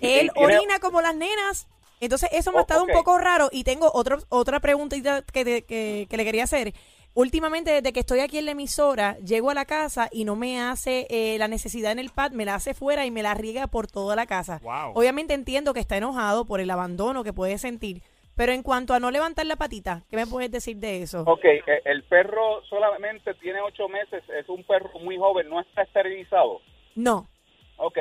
Él 0.00 0.30
tiene- 0.34 0.56
orina 0.56 0.78
como 0.80 1.00
las 1.00 1.14
nenas. 1.14 1.66
Entonces 2.00 2.28
eso 2.32 2.50
me 2.50 2.58
ha 2.58 2.60
Oh, 2.60 2.62
estado 2.62 2.82
un 2.84 2.90
poco 2.92 3.16
raro 3.18 3.48
y 3.52 3.62
tengo 3.62 3.90
otro, 3.94 4.18
otra 4.28 4.58
preguntita 4.60 5.22
que, 5.22 5.44
te- 5.44 5.62
que, 5.62 6.06
que 6.10 6.16
le 6.16 6.24
quería 6.24 6.44
hacer. 6.44 6.74
Últimamente, 7.14 7.70
desde 7.70 7.92
que 7.92 8.00
estoy 8.00 8.20
aquí 8.20 8.38
en 8.38 8.46
la 8.46 8.52
emisora, 8.52 9.18
llego 9.18 9.50
a 9.50 9.54
la 9.54 9.66
casa 9.66 10.08
y 10.10 10.24
no 10.24 10.34
me 10.34 10.60
hace 10.62 11.06
eh, 11.10 11.36
la 11.38 11.46
necesidad 11.46 11.92
en 11.92 11.98
el 11.98 12.08
pad, 12.08 12.32
me 12.32 12.46
la 12.46 12.54
hace 12.54 12.72
fuera 12.72 13.04
y 13.04 13.10
me 13.10 13.22
la 13.22 13.34
riega 13.34 13.66
por 13.66 13.86
toda 13.86 14.16
la 14.16 14.24
casa. 14.26 14.60
Wow. 14.64 14.92
Obviamente 14.94 15.34
entiendo 15.34 15.74
que 15.74 15.80
está 15.80 15.96
enojado 15.98 16.46
por 16.46 16.60
el 16.60 16.70
abandono 16.70 17.22
que 17.22 17.34
puede 17.34 17.58
sentir, 17.58 18.02
pero 18.36 18.52
en 18.52 18.62
cuanto 18.62 18.94
a 18.94 19.00
no 19.00 19.10
levantar 19.10 19.46
la 19.46 19.56
patita, 19.56 20.02
¿qué 20.10 20.16
me 20.16 20.26
puedes 20.26 20.50
decir 20.50 20.76
de 20.76 21.02
eso? 21.02 21.22
Ok, 21.26 21.44
eh, 21.44 21.62
el 21.84 22.02
perro 22.04 22.62
solamente 22.68 23.34
tiene 23.34 23.60
ocho 23.60 23.88
meses, 23.88 24.22
es 24.28 24.48
un 24.48 24.64
perro 24.64 24.98
muy 25.00 25.16
joven, 25.18 25.48
no 25.48 25.60
está 25.60 25.82
esterilizado. 25.82 26.60
No. 26.94 27.28
Ok, 27.76 27.98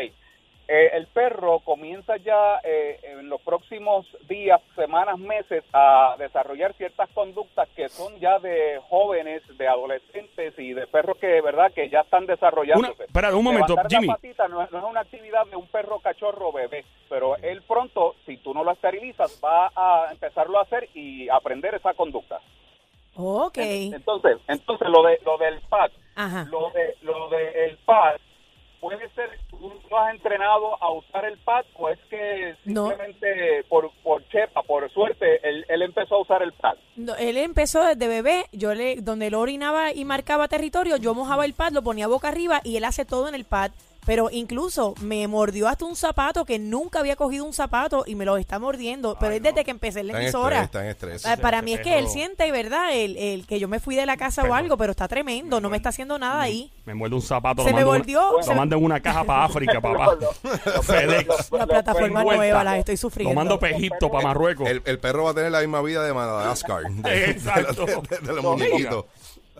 eh, 0.74 0.92
el 0.94 1.08
perro 1.08 1.60
comienza 1.60 2.16
ya 2.18 2.60
eh, 2.64 2.98
en 3.04 3.28
los 3.28 3.42
próximos 3.42 4.08
días, 4.30 4.62
semanas, 4.76 5.18
meses 5.20 5.66
a 5.74 6.16
desarrollar 6.18 6.74
ciertas 6.76 7.10
conductas 7.10 7.68
que 7.76 7.90
son 7.90 8.18
ya 8.20 8.40
de 8.40 8.80
jóvenes, 8.90 9.42
de 9.58 9.68
adolescentes 9.68 10.54
y 10.58 10.74
de 10.74 10.88
perros 10.88 11.18
que 11.18 11.28
de 11.28 11.42
verdad 11.42 11.74
que 11.74 11.90
ya 11.90 12.00
están 12.02 12.26
desarrollándose. 12.26 12.94
Una- 12.96 13.06
espera, 13.06 13.36
un 13.36 13.44
momento, 13.44 13.74
Levantar 13.76 13.92
Jimmy. 13.92 14.08
La 14.08 14.14
patita 14.16 14.48
no, 14.48 14.62
es- 14.64 14.72
no 14.72 14.78
es 14.78 14.84
una 14.86 15.02
actividad 15.02 15.46
de 15.48 15.58
un 15.58 15.68
perro 15.68 16.00
cachorro 16.00 16.54
bebé, 16.54 16.86
pero 17.10 17.36
él 17.38 17.62
pronto, 17.68 18.16
si 18.26 18.38
tú 18.38 18.54
no 18.54 18.64
lo 18.64 18.72
esterilizas, 18.72 19.42
va 19.44 19.72
a 19.76 20.12
empezarlo 20.12 20.58
a 20.58 20.64
hacer 20.64 20.88
y 20.94 21.28
aprender 21.28 21.76
esa 21.76 21.94
conducta. 21.96 22.40
Ok. 23.18 23.58
Entonces, 23.58 24.38
entonces 24.48 24.88
lo 24.88 25.04
de 25.04 25.20
lo 25.26 25.38
del 25.38 25.60
pad, 25.70 25.92
Ajá. 26.16 26.46
lo 26.50 26.70
de 26.70 26.96
lo 27.02 27.28
de 27.30 27.66
el 27.66 27.78
pad 27.80 28.16
puede 28.82 29.08
ser 29.12 29.30
tú 29.50 29.72
no 29.90 29.98
has 29.98 30.14
entrenado 30.16 30.82
a 30.84 30.92
usar 30.92 31.24
el 31.26 31.38
pad 31.38 31.64
o 31.78 31.88
es 31.88 32.00
que 32.10 32.56
No. 32.66 32.88
simplemente 32.90 33.64
por, 33.70 33.92
por 34.04 34.28
chepa, 34.30 34.64
por 34.64 34.92
suerte, 34.92 35.40
él, 35.48 35.66
él 35.70 35.82
empezó 35.84 36.16
a 36.16 36.22
usar 36.22 36.42
el 36.42 36.52
pad. 36.52 36.76
No, 36.98 37.16
Él 37.16 37.38
empezó 37.38 37.84
desde 37.86 38.08
bebé, 38.08 38.46
yo 38.52 38.74
le, 38.74 38.98
donde 38.98 39.28
él 39.28 39.36
orinaba 39.36 39.94
y 39.94 40.04
marcaba 40.04 40.48
territorio, 40.48 40.98
yo 40.98 41.14
mojaba 41.14 41.46
el 41.46 41.54
pad, 41.54 41.72
lo 41.72 41.84
ponía 41.84 42.08
boca 42.08 42.28
arriba 42.28 42.60
y 42.64 42.76
él 42.76 42.84
hace 42.84 43.06
todo 43.06 43.30
en 43.30 43.36
el 43.36 43.46
pad. 43.46 43.72
Pero 44.06 44.30
incluso 44.32 44.96
me 45.02 45.28
mordió 45.28 45.68
hasta 45.68 45.86
un 45.86 45.96
zapato 45.96 46.44
que 46.44 46.58
nunca 46.58 47.00
había 47.00 47.16
cogido 47.16 47.46
un 47.46 47.54
zapato 47.54 48.04
y 48.08 48.16
me 48.16 48.26
lo 48.26 48.38
está 48.38 48.58
mordiendo. 48.58 49.16
Pero 49.20 49.34
es 49.36 49.44
desde 49.44 49.64
que 49.64 49.70
empecé 49.72 50.00
en 50.00 50.08
la 50.08 50.14
Está 50.14 50.20
en 50.22 50.26
emisora. 50.26 50.62
estrés, 50.64 50.86
está 50.90 51.08
en 51.08 51.14
estrés. 51.16 51.40
Para 51.40 51.62
mí 51.62 51.74
es 51.74 51.82
que 51.82 52.00
él 52.00 52.08
siente, 52.10 52.52
¿verdad? 52.52 52.96
El, 52.96 53.16
el 53.18 53.46
que 53.46 53.60
yo 53.60 53.68
me 53.68 53.80
fui 53.80 53.96
de 53.96 54.06
la 54.08 54.18
casa 54.18 54.44
o 54.44 54.54
algo, 54.56 54.76
pero 54.76 54.92
está 54.92 55.08
tremendo, 55.08 55.62
no 55.62 55.70
me 55.70 55.78
está 55.78 55.90
haciendo 55.90 56.18
nada 56.18 56.42
ahí. 56.42 56.72
Me 56.86 56.96
muerde 56.96 57.16
un 57.16 57.22
zapato. 57.22 57.64
Se 57.64 57.70
lo 57.72 57.76
me 57.78 57.84
volvió- 57.84 58.34
Una, 58.34 58.42
se 58.44 58.50
lo 58.50 58.54
me- 58.56 58.60
mando 58.60 58.76
en 58.78 58.84
una 58.86 59.00
caja 59.02 59.24
para 59.24 59.46
África, 59.46 59.80
papá. 59.82 60.18
FedEx. 60.82 61.52
La 61.52 61.68
plataforma 61.68 62.24
nueva, 62.24 62.64
la 62.64 62.78
estoy 62.80 62.96
Lo 62.96 63.00
sufriendo. 63.00 63.36
mando 63.36 63.60
para 63.60 63.76
Egipto, 63.76 64.10
para 64.12 64.24
Marruecos. 64.28 64.68
El, 64.68 64.82
el 64.86 65.00
perro 65.00 65.26
va 65.26 65.32
a 65.32 65.34
tener 65.34 65.52
la 65.52 65.60
misma 65.60 65.82
vida 65.82 66.04
de 66.04 66.14
Madagascar. 66.14 66.84
De, 66.90 67.26
Exacto. 67.32 67.86
De, 67.86 67.96
de- 68.18 68.28
de 68.28 68.34
los 68.34 68.44
muñequitos. 68.44 69.06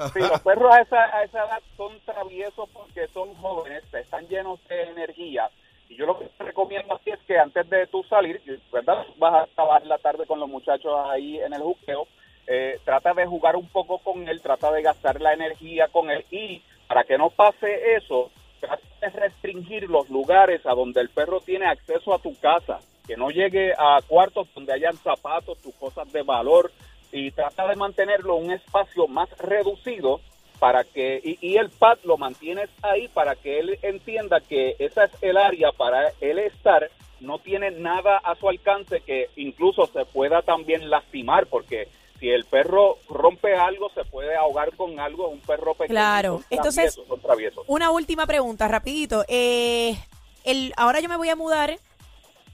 Sí, 0.10 0.20
los 0.20 0.42
perros 0.42 0.74
a 0.74 0.82
esa, 0.82 1.18
a 1.18 1.24
esa 1.24 1.46
edad 1.46 1.62
son 1.78 2.00
traviesos 2.06 2.70
porque 2.74 3.08
son 3.10 3.34
jóvenes, 3.36 3.84
están 3.94 4.28
llenos 4.28 4.60
de 4.68 4.84
energía. 4.84 5.50
Y 5.90 5.96
yo 5.98 6.06
lo 6.06 6.18
que 6.18 6.26
te 6.26 6.44
recomiendo 6.46 6.96
así 6.96 7.10
es 7.10 7.20
que 7.28 7.38
antes 7.38 7.70
de 7.70 7.86
tú 7.88 8.04
salir, 8.04 8.42
¿verdad? 8.72 9.06
Vas 9.18 9.34
a 9.34 9.44
acabar 9.44 9.86
la 9.86 9.98
tarde 9.98 10.26
con 10.26 10.40
los 10.40 10.50
muchachos 10.50 10.94
ahí 11.10 11.38
en 11.40 11.54
el 11.54 11.62
juqueo. 11.62 12.08
eh, 12.48 12.80
trata 12.84 13.14
de 13.14 13.26
jugar 13.26 13.56
un 13.56 13.68
poco 13.68 14.00
con 14.00 14.28
él, 14.28 14.42
trata 14.42 14.72
de 14.72 14.82
gastar 14.82 15.22
la 15.22 15.34
energía 15.34 15.88
con 15.90 16.10
él. 16.10 16.26
Y 16.32 16.62
para 16.88 17.04
que 17.04 17.18
no 17.18 17.30
pase 17.30 17.96
eso, 17.96 18.32
trata 18.60 18.82
de 19.02 19.10
restringir 19.10 19.90
los 19.90 20.10
lugares 20.10 20.66
a 20.66 20.74
donde 20.74 21.02
el 21.02 21.10
perro 21.10 21.40
tiene 21.42 21.68
acceso 21.68 22.14
a 22.14 22.20
tu 22.20 22.38
casa. 22.40 22.80
Que 23.06 23.18
no 23.18 23.30
llegue 23.30 23.74
a 23.78 24.00
cuartos 24.08 24.48
donde 24.54 24.74
hayan 24.74 24.96
zapatos, 24.96 25.62
tus 25.62 25.76
cosas 25.76 26.12
de 26.14 26.24
valor 26.24 26.72
y 27.12 27.32
trata 27.32 27.68
de 27.68 27.76
mantenerlo 27.76 28.38
en 28.38 28.46
un 28.46 28.52
espacio 28.52 29.08
más 29.08 29.30
reducido 29.38 30.22
para 30.60 30.84
que 30.84 31.20
y, 31.24 31.38
y 31.42 31.58
el 31.58 31.70
pad 31.70 31.98
lo 32.04 32.18
mantienes 32.18 32.70
ahí 32.84 33.08
para 33.08 33.36
que 33.36 33.60
él 33.60 33.80
entienda 33.82 34.40
que 34.42 34.76
esa 34.80 35.06
es 35.06 35.12
el 35.22 35.38
área 35.38 35.72
para 35.72 36.12
él 36.22 36.40
estar 36.40 36.90
no 37.20 37.40
tiene 37.40 37.72
nada 37.72 38.18
a 38.18 38.36
su 38.36 38.48
alcance 38.50 39.02
que 39.02 39.30
incluso 39.36 39.86
se 39.88 40.06
pueda 40.06 40.42
también 40.44 40.90
lastimar 40.90 41.48
porque 41.48 41.88
si 42.20 42.30
el 42.30 42.46
perro 42.46 42.98
rompe 43.10 43.56
algo 43.56 43.90
se 43.90 44.06
puede 44.06 44.36
ahogar 44.36 44.76
con 44.76 45.00
algo 45.00 45.28
un 45.30 45.40
perro 45.40 45.74
pequeño 45.74 45.96
Claro. 45.96 46.34
son 46.38 46.46
Entonces- 46.52 46.94
traviesos, 46.94 47.08
son 47.08 47.20
traviesos. 47.22 47.64
Una 47.68 47.90
última 47.90 48.28
pregunta, 48.28 48.68
rapidito. 48.68 49.26
Eh, 49.28 49.96
el, 50.44 50.74
ahora 50.78 51.00
yo 51.00 51.10
me 51.10 51.18
voy 51.18 51.30
a 51.30 51.36
mudar 51.36 51.78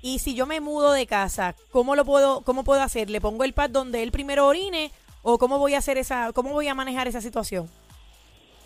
y 0.01 0.19
si 0.19 0.35
yo 0.35 0.45
me 0.45 0.59
mudo 0.61 0.91
de 0.91 1.05
casa, 1.07 1.55
¿cómo 1.71 1.95
lo 1.95 2.05
puedo, 2.05 2.41
cómo 2.41 2.63
puedo 2.63 2.81
hacer? 2.81 3.09
¿Le 3.09 3.21
pongo 3.21 3.43
el 3.43 3.53
pad 3.53 3.69
donde 3.69 4.03
él 4.03 4.11
primero 4.11 4.45
orine 4.47 4.91
o 5.23 5.37
cómo 5.37 5.57
voy 5.59 5.73
a 5.73 5.79
hacer 5.79 5.97
esa, 5.97 6.31
cómo 6.33 6.51
voy 6.51 6.67
a 6.67 6.75
manejar 6.75 7.07
esa 7.07 7.21
situación? 7.21 7.69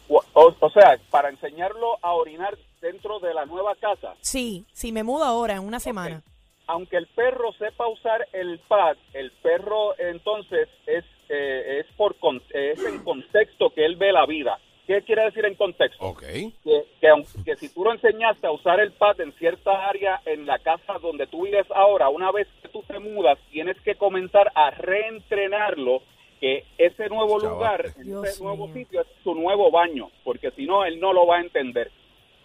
o, 0.09 0.21
o- 0.33 0.55
o 0.59 0.69
sea 0.71 0.97
para 1.09 1.29
enseñarlo 1.29 1.97
a 2.01 2.11
orinar 2.13 2.57
dentro 2.81 3.19
de 3.19 3.33
la 3.33 3.45
nueva 3.45 3.75
casa 3.75 4.13
Sí, 4.19 4.65
si 4.73 4.91
me 4.91 5.03
mudo 5.03 5.23
ahora 5.23 5.53
en 5.53 5.61
una 5.65 5.79
semana. 5.79 6.21
aunque 6.67 6.97
el 6.97 7.07
perro 7.07 7.53
sepa 7.53 7.87
usar 7.87 8.27
el 8.33 8.59
pad, 8.67 8.97
el 9.13 9.31
perro 9.41 9.97
entonces 9.99 10.67
es 10.85 11.05
eh, 11.29 11.79
es 11.79 11.85
por 11.95 12.17
es 12.53 12.83
en 12.83 13.03
contexto 13.05 13.69
que 13.73 13.85
él 13.85 13.95
ve 13.95 14.11
la 14.11 14.25
vida. 14.25 14.57
¿Qué 14.91 15.01
quiere 15.03 15.23
decir 15.23 15.45
en 15.45 15.55
contexto? 15.55 16.05
Ok. 16.05 16.21
Que, 16.21 16.83
que, 16.99 17.09
que 17.45 17.55
si 17.55 17.73
tú 17.73 17.85
lo 17.85 17.93
enseñaste 17.93 18.45
a 18.45 18.51
usar 18.51 18.81
el 18.81 18.91
pad 18.91 19.21
en 19.21 19.31
cierta 19.33 19.87
área 19.87 20.19
en 20.25 20.45
la 20.45 20.59
casa 20.59 20.97
donde 21.01 21.27
tú 21.27 21.43
vives 21.45 21.65
ahora, 21.73 22.09
una 22.09 22.29
vez 22.31 22.45
que 22.61 22.67
tú 22.67 22.83
te 22.85 22.99
mudas, 22.99 23.39
tienes 23.51 23.79
que 23.81 23.95
comenzar 23.95 24.51
a 24.53 24.71
reentrenarlo 24.71 26.01
que 26.41 26.65
ese 26.77 27.07
nuevo 27.07 27.39
lugar, 27.39 27.85
Dios 28.03 28.27
ese 28.27 28.43
nuevo 28.43 28.67
mío. 28.67 28.73
sitio 28.83 29.01
es 29.01 29.07
su 29.23 29.33
nuevo 29.33 29.71
baño, 29.71 30.09
porque 30.25 30.51
si 30.51 30.65
no, 30.65 30.83
él 30.83 30.99
no 30.99 31.13
lo 31.13 31.25
va 31.25 31.37
a 31.37 31.41
entender. 31.41 31.89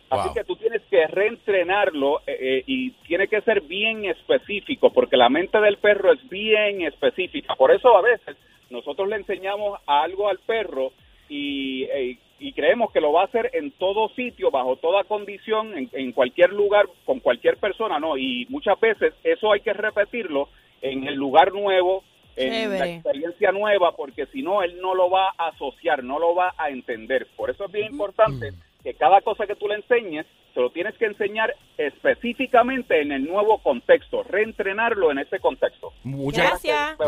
Así 0.09 0.29
Wow. 0.29 0.35
que 0.35 0.45
tú 0.45 0.55
tienes 0.55 0.83
que 0.89 1.05
reentrenarlo 1.09 2.21
eh, 2.29 2.37
eh, 2.39 2.63
y 2.65 2.91
tiene 3.09 3.27
que 3.27 3.41
ser 3.41 3.63
bien 3.63 4.05
específico, 4.05 4.93
porque 4.93 5.17
la 5.17 5.29
mente 5.29 5.59
del 5.61 5.79
perro 5.79 6.13
es 6.13 6.29
bien 6.29 6.83
específica. 6.83 7.57
Por 7.57 7.73
eso 7.73 7.97
a 7.97 8.03
veces 8.03 8.37
nosotros 8.71 9.09
le 9.09 9.17
enseñamos 9.17 9.81
algo 9.87 10.29
al 10.29 10.39
perro 10.39 10.93
y, 11.29 11.85
eh, 11.85 12.19
y 12.39 12.53
creemos 12.53 12.93
que 12.93 13.01
lo 13.01 13.13
va 13.13 13.23
a 13.23 13.27
hacer 13.27 13.51
en 13.55 13.71
todo 13.73 14.09
sitio, 14.11 14.51
bajo 14.51 14.77
toda 14.77 15.05
condición, 15.05 15.77
en, 15.77 15.91
en 15.93 16.13
cualquier 16.13 16.53
lugar, 16.53 16.87
con 17.05 17.21
cualquier 17.21 17.57
persona, 17.57 17.99
¿no? 17.99 18.17
Y 18.17 18.47
muchas 18.51 18.79
veces 18.79 19.15
eso 19.25 19.53
hay 19.53 19.61
que 19.61 19.73
repetirlo 19.73 20.49
en 20.83 21.07
el 21.07 21.15
lugar 21.15 21.53
nuevo, 21.53 22.05
en 22.37 22.79
la 22.79 22.87
experiencia 22.87 23.51
nueva, 23.53 23.97
porque 23.97 24.27
si 24.27 24.43
no, 24.43 24.63
él 24.63 24.79
no 24.81 24.95
lo 24.95 25.09
va 25.09 25.29
a 25.39 25.49
asociar, 25.49 26.05
no 26.05 26.19
lo 26.19 26.35
va 26.35 26.55
a 26.59 26.69
entender. 26.69 27.27
Por 27.37 27.51
eso 27.51 27.65
es 27.65 27.73
bien 27.73 27.93
importante 27.93 28.53
que 28.83 28.95
cada 28.95 29.21
cosa 29.23 29.47
que 29.47 29.57
tú 29.57 29.67
le 29.67 29.77
enseñes, 29.77 30.27
se 30.55 30.61
lo 30.61 30.71
tienes 30.71 30.97
que 30.97 31.07
enseñar 31.07 31.55
específicamente 31.77 33.01
en 33.01 33.13
el 33.13 33.25
nuevo 33.25 33.59
contexto, 33.59 34.23
reentrenarlo 34.23 35.11
en 35.11 35.19
ese 35.19 35.39
contexto. 35.39 35.93
Muchas 36.05 36.63
Gracias. 36.63 36.99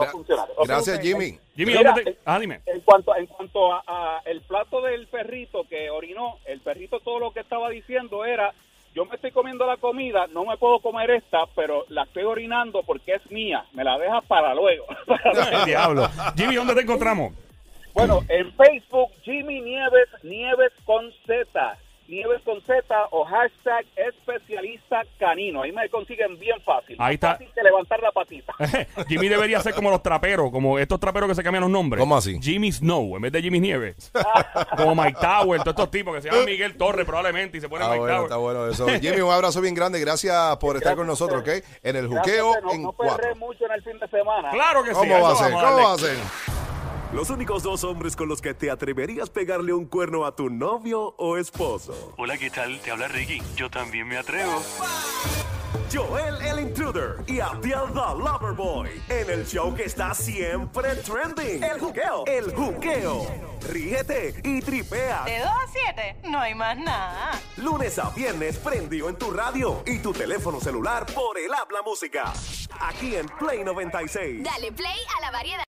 Gracias, 0.66 1.00
Jimmy. 1.00 1.38
Jimmy, 1.58 1.72
Mira, 1.76 1.90
¿dónde 1.92 2.12
te- 2.12 2.18
Ah, 2.24 2.38
dime. 2.38 2.60
En 2.66 2.80
cuanto, 2.82 3.14
en 3.16 3.26
cuanto 3.26 3.72
a, 3.74 3.82
a 3.86 4.22
el 4.26 4.40
plato 4.42 4.80
del 4.80 5.08
perrito 5.08 5.64
que 5.68 5.90
orinó, 5.90 6.38
el 6.46 6.60
perrito 6.60 7.00
todo 7.00 7.18
lo 7.18 7.32
que 7.32 7.40
estaba 7.40 7.68
diciendo 7.68 8.24
era, 8.24 8.54
yo 8.94 9.04
me 9.06 9.16
estoy 9.16 9.32
comiendo 9.32 9.66
la 9.66 9.76
comida, 9.76 10.28
no 10.28 10.44
me 10.44 10.56
puedo 10.56 10.78
comer 10.78 11.10
esta, 11.10 11.40
pero 11.56 11.84
la 11.88 12.04
estoy 12.04 12.22
orinando 12.22 12.82
porque 12.84 13.14
es 13.14 13.30
mía, 13.32 13.64
me 13.72 13.82
la 13.82 13.98
dejas. 13.98 14.24
Para 14.26 14.54
luego. 14.54 14.86
El 15.52 15.64
diablo. 15.66 16.08
Jimmy, 16.36 16.54
¿dónde 16.54 16.74
te 16.76 16.82
encontramos? 16.82 17.32
bueno, 17.92 18.20
en 18.28 18.52
Facebook, 18.52 19.10
Jimmy 19.24 19.60
Nieves, 19.60 20.08
Nieves 20.22 20.70
con 20.84 21.10
Z, 21.26 21.76
Nieves 22.08 22.40
con 22.42 22.60
Z 22.62 22.82
o 23.10 23.24
hashtag 23.26 23.84
especialista 23.96 25.02
canino, 25.18 25.60
ahí 25.62 25.72
me 25.72 25.88
consiguen 25.90 26.38
bien 26.38 26.58
fácil. 26.62 26.96
Ahí 26.98 27.14
está. 27.14 27.32
Fácil 27.32 27.48
que 27.54 27.62
levantar 27.62 28.00
la 28.02 28.10
patita. 28.12 28.54
Jimmy 29.08 29.28
debería 29.28 29.60
ser 29.60 29.74
como 29.74 29.90
los 29.90 30.02
traperos, 30.02 30.50
como 30.50 30.78
estos 30.78 30.98
traperos 30.98 31.28
que 31.28 31.34
se 31.34 31.42
cambian 31.42 31.60
los 31.62 31.70
nombres. 31.70 32.00
¿Cómo 32.00 32.16
así? 32.16 32.38
Jimmy 32.40 32.72
Snow, 32.72 33.16
en 33.16 33.22
vez 33.22 33.32
de 33.32 33.42
Jimmy 33.42 33.60
Nieves. 33.60 34.10
como 34.76 34.94
Mike 34.94 35.18
Tower, 35.20 35.60
todos 35.60 35.74
estos 35.74 35.90
tipos 35.90 36.14
que 36.14 36.22
se 36.22 36.30
llaman 36.30 36.46
Miguel 36.46 36.76
Torres 36.78 37.04
probablemente 37.04 37.58
y 37.58 37.60
se 37.60 37.68
ponen 37.68 37.86
Ah, 37.86 37.90
Mike 37.90 38.00
bueno, 38.00 38.14
Tower. 38.16 38.26
está 38.26 38.36
bueno 38.38 38.68
eso. 38.68 38.88
Jimmy, 39.00 39.20
un 39.20 39.30
abrazo 39.30 39.60
bien 39.60 39.74
grande. 39.74 40.00
Gracias 40.00 40.56
por 40.56 40.76
estar 40.76 40.96
con 40.96 41.06
nosotros, 41.06 41.42
¿ok? 41.42 41.48
En 41.82 41.96
el 41.96 42.08
juqueo 42.08 42.54
no, 42.62 42.72
en 42.72 42.82
no 42.84 42.92
perré 42.94 43.08
cuatro. 43.10 43.36
mucho 43.36 43.66
en 43.66 43.72
el 43.72 43.82
fin 43.82 43.98
de 43.98 44.08
semana. 44.08 44.50
Claro 44.50 44.82
que 44.82 44.90
sí. 44.90 44.94
¿Cómo 44.96 45.20
va 45.20 45.32
a 45.32 45.36
ser? 45.36 45.52
¿Cómo 45.52 45.76
va 45.82 45.92
a 45.92 45.98
ser? 45.98 46.57
Los 47.18 47.30
únicos 47.30 47.64
dos 47.64 47.82
hombres 47.82 48.14
con 48.14 48.28
los 48.28 48.40
que 48.40 48.54
te 48.54 48.70
atreverías 48.70 49.28
pegarle 49.28 49.72
un 49.72 49.86
cuerno 49.86 50.24
a 50.24 50.36
tu 50.36 50.50
novio 50.50 51.16
o 51.18 51.36
esposo. 51.36 52.14
Hola, 52.16 52.38
¿qué 52.38 52.48
tal? 52.48 52.78
Te 52.78 52.92
habla 52.92 53.08
Ricky. 53.08 53.42
Yo 53.56 53.68
también 53.68 54.06
me 54.06 54.16
atrevo. 54.16 54.62
Joel 55.92 56.40
el 56.42 56.60
Intruder 56.60 57.16
y 57.26 57.40
Abdiel 57.40 57.88
the 57.92 58.22
Loverboy. 58.22 58.88
En 59.08 59.30
el 59.30 59.44
show 59.44 59.74
que 59.74 59.86
está 59.86 60.14
siempre 60.14 60.94
trending. 60.94 61.60
El 61.60 61.80
juqueo. 61.80 62.24
El 62.24 62.54
juqueo. 62.54 63.26
Ríete 63.68 64.40
y 64.44 64.60
tripea. 64.60 65.24
De 65.24 65.40
2 65.40 65.48
a 65.48 65.66
7, 65.94 66.16
no 66.28 66.38
hay 66.38 66.54
más 66.54 66.78
nada. 66.78 67.32
Lunes 67.56 67.98
a 67.98 68.10
viernes 68.10 68.58
prendió 68.58 69.08
en 69.08 69.16
tu 69.16 69.32
radio 69.32 69.82
y 69.86 69.98
tu 69.98 70.12
teléfono 70.12 70.60
celular 70.60 71.04
por 71.06 71.36
el 71.36 71.52
habla 71.52 71.82
música. 71.82 72.32
Aquí 72.80 73.16
en 73.16 73.26
Play 73.26 73.64
96. 73.64 74.44
Dale 74.44 74.70
play 74.70 74.98
a 75.16 75.20
la 75.20 75.32
variedad. 75.32 75.48